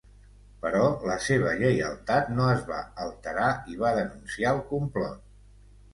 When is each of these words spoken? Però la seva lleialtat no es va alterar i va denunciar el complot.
Però 0.61 0.85
la 1.09 1.17
seva 1.25 1.51
lleialtat 1.59 2.33
no 2.39 2.47
es 2.55 2.65
va 2.71 2.81
alterar 3.05 3.53
i 3.75 3.79
va 3.85 3.95
denunciar 3.99 4.55
el 4.59 4.65
complot. 4.75 5.25